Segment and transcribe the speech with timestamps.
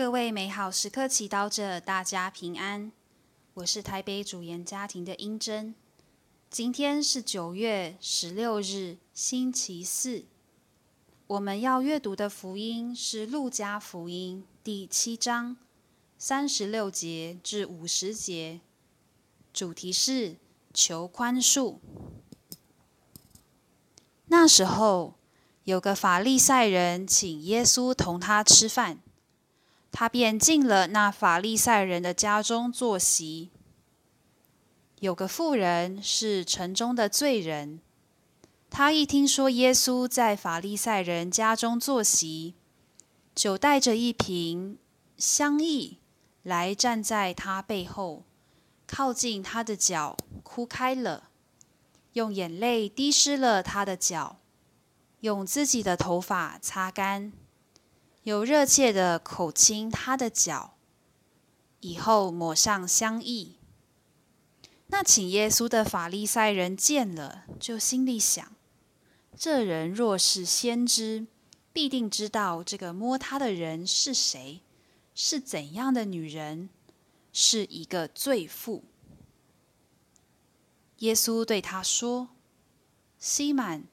[0.00, 2.90] 各位美好时刻祈祷者，大家平安。
[3.52, 5.74] 我是台北主研家庭的英珍。
[6.48, 10.24] 今天是九月十六日，星期四。
[11.26, 15.58] 我们要阅读的福音是《路加福音》第七章
[16.16, 18.62] 三十六节至五十节，
[19.52, 20.36] 主题是
[20.72, 21.76] 求宽恕。
[24.28, 25.16] 那时候，
[25.64, 29.00] 有个法利赛人请耶稣同他吃饭。
[29.92, 33.50] 他便进了那法利赛人的家中坐席。
[35.00, 37.80] 有个妇人是城中的罪人，
[38.68, 42.54] 他一听说耶稣在法利赛人家中坐席，
[43.34, 44.78] 就带着一瓶
[45.16, 45.96] 香液
[46.42, 48.24] 来站在他背后，
[48.86, 51.30] 靠近他的脚，哭开了，
[52.12, 54.36] 用眼泪滴湿了他的脚，
[55.20, 57.32] 用自己的头发擦干。
[58.22, 60.74] 有热切的口亲他的脚，
[61.80, 63.52] 以后抹上香液。
[64.88, 68.54] 那请耶稣的法利赛人见了，就心里想：
[69.36, 71.26] 这人若是先知，
[71.72, 74.60] 必定知道这个摸他的人是谁，
[75.14, 76.68] 是怎样的女人，
[77.32, 78.84] 是一个罪妇。
[80.98, 82.28] 耶稣对他说
[83.18, 83.84] ：“西满，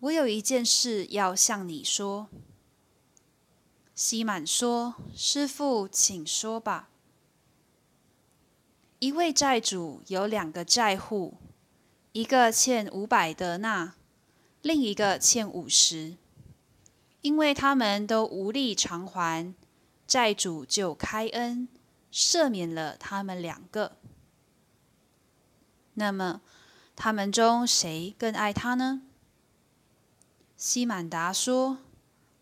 [0.00, 2.28] 我有一件事要向你说。”
[3.94, 6.88] 西满说：“师傅，请说吧。
[9.00, 11.34] 一位债主有两个债户，
[12.12, 13.94] 一个欠五百德纳，
[14.62, 16.16] 另一个欠五十。
[17.20, 19.54] 因为他们都无力偿还，
[20.06, 21.68] 债主就开恩
[22.10, 23.98] 赦免了他们两个。
[25.94, 26.40] 那么，
[26.96, 29.02] 他们中谁更爱他呢？”
[30.56, 31.78] 西满达说：“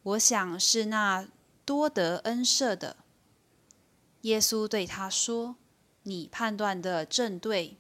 [0.05, 1.27] 我想是那。”
[1.71, 2.97] 多得恩赦的，
[4.23, 5.55] 耶稣对他说
[6.03, 7.77] ：“你判断的正对。”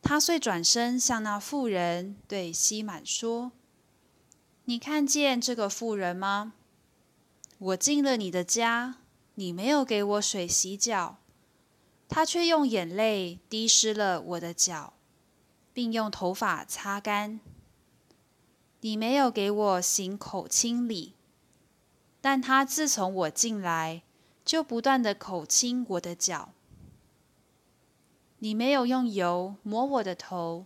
[0.00, 3.52] 他遂转身向那妇人对西满说
[4.64, 6.54] ：“你看见这个妇人吗？
[7.58, 8.94] 我进了你的家，
[9.34, 11.18] 你没有给我水洗脚，
[12.08, 14.94] 他却用眼泪滴湿了我的脚，
[15.74, 17.40] 并用头发擦干。
[18.80, 21.12] 你没有给我行口清理。”
[22.22, 24.02] 但他自从我进来，
[24.44, 26.50] 就不断的口亲我的脚。
[28.38, 30.64] 你没有用油抹我的头，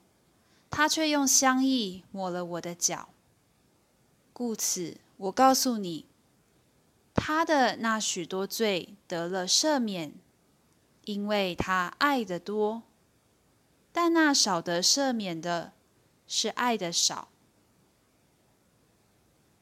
[0.70, 3.08] 他却用香液抹了我的脚。
[4.32, 6.04] 故此，我告诉你，
[7.14, 10.12] 他的那许多罪得了赦免，
[11.06, 12.82] 因为他爱的多；
[13.92, 15.72] 但那少得赦免的，
[16.28, 17.28] 是爱的少。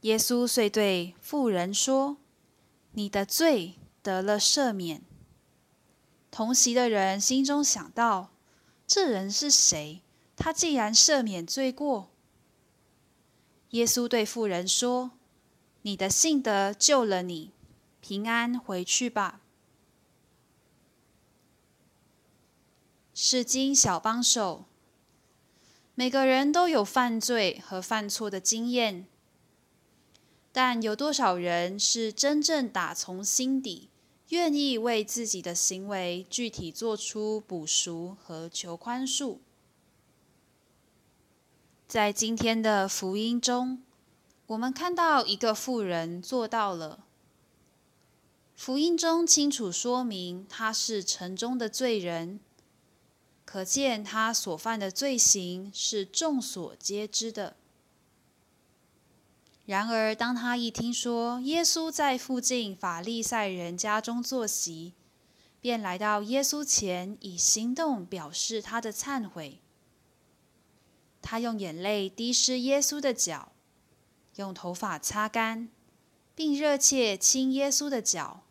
[0.05, 2.19] 耶稣遂对妇人说
[2.93, 5.03] ：“你的罪得了赦免。”
[6.31, 8.35] 同席的人心中想到
[8.87, 10.03] ：“这人是谁？
[10.37, 12.11] 他竟然赦免罪过？”
[13.71, 15.13] 耶稣对妇人说
[15.81, 17.53] ：“你的信德救了你，
[18.03, 19.41] 平安回去吧。”
[23.15, 24.67] 是经小帮手。
[25.95, 29.07] 每个人都有犯罪和犯错的经验。
[30.57, 33.89] 但有多少人是真正打从心底
[34.29, 39.39] 愿意为自己的行为具体做出补赎和求宽恕？
[41.89, 43.83] 在今天的福音中，
[44.47, 47.05] 我们看到一个妇人做到了。
[48.55, 52.39] 福音中清楚说明他是城中的罪人，
[53.45, 57.57] 可见他所犯的罪行是众所皆知的。
[59.67, 64.93] 然而，当他一听说耶稣在附近法利赛人家中坐席，
[65.59, 69.61] 便来到耶稣前，以行动表示他的忏悔。
[71.23, 73.53] 他用眼泪滴湿耶稣的脚，
[74.37, 75.71] 用头发擦干，
[76.35, 78.43] 并热切亲耶稣的脚，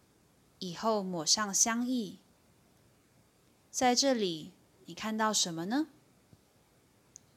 [0.58, 2.18] 以后抹上香液。
[3.70, 4.54] 在这里，
[4.86, 5.90] 你看到什么呢？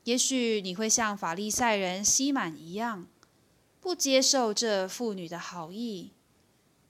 [0.04, 3.06] 也许你会像法利赛人西满一样。
[3.86, 6.10] 不接受这妇女的好意，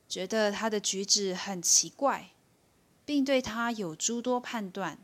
[0.09, 2.31] 觉得她的举止很奇怪，
[3.05, 4.99] 并对她有诸多判断。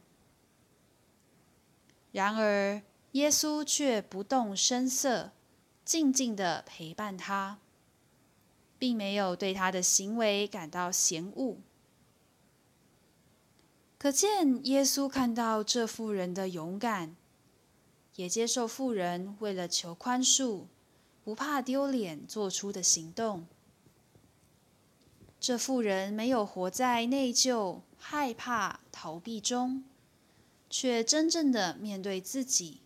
[2.10, 2.80] 然而，
[3.10, 5.32] 耶稣却不动声色，
[5.84, 7.58] 静静的陪伴她，
[8.78, 11.58] 并没有对她的行为感到嫌恶。
[13.98, 17.14] 可见，耶稣看到这妇人的勇敢，
[18.16, 20.64] 也接受妇人为了求宽恕。
[21.24, 23.46] 不怕丢脸做出的行动，
[25.38, 29.84] 这妇人没有活在内疚、害怕、逃避中，
[30.68, 32.80] 却真正的面对自己，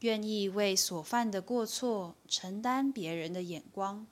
[0.00, 4.06] 愿意为所犯的过错承担别人的眼光。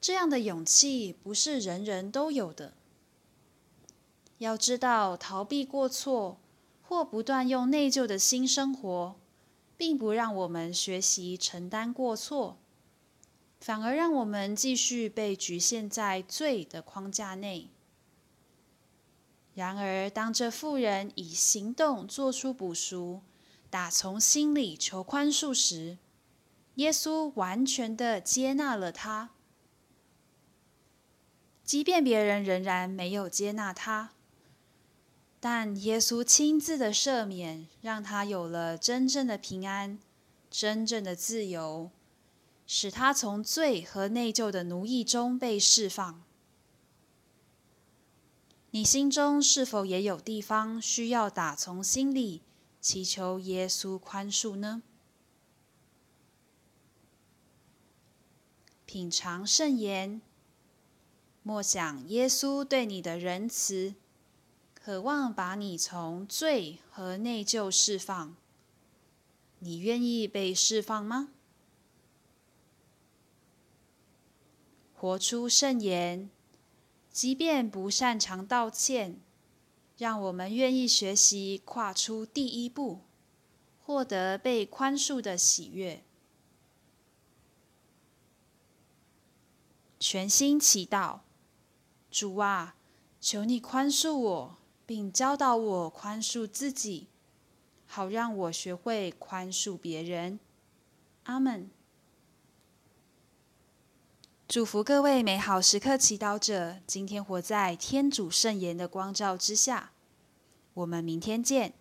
[0.00, 2.74] 这样的勇气不是人人都有的。
[4.36, 6.38] 要知道，逃避过错
[6.82, 9.16] 或不断用内疚的心生活，
[9.76, 12.58] 并不让我们学习承担过错。
[13.60, 17.70] 反而让我们继续被局限在罪的框架内。
[19.54, 23.22] 然而，当这妇人以行动做出补赎，
[23.70, 25.96] 打从心里求宽恕时，
[26.74, 29.30] 耶稣完全的接纳了他。
[31.64, 34.12] 即便别人仍然没有接纳他，
[35.46, 39.98] 但耶稣亲自的赦免，让他有了真正的平安，
[40.50, 41.90] 真正的自由。
[42.66, 46.22] 使他从罪和内疚的奴役中被释放。
[48.70, 52.40] 你心中是否也有地方需要打从心里
[52.80, 54.82] 祈求耶稣宽恕呢？
[58.86, 60.22] 品尝圣言，
[61.42, 63.94] 默想耶稣对你的仁慈，
[64.84, 68.36] 渴望把你从罪和内疚释放。
[69.60, 71.30] 你愿意被释放吗？
[74.92, 76.28] 活出圣言，
[77.10, 79.18] 即便不擅长道歉，
[79.96, 83.00] 让我们愿意学习跨出第一步，
[83.80, 86.04] 获得被宽恕的喜悦。
[89.98, 91.20] 全心祈祷，
[92.10, 92.76] 主啊，
[93.18, 97.08] 求你宽恕我，并教导我宽恕自己，
[97.86, 100.38] 好让我学会宽恕别人。
[101.24, 101.70] 阿门。
[104.46, 109.92] 祝福各位美好时刻祈祷者，今天活在天主圣言的光照之下。
[110.74, 111.72] 我们明天见。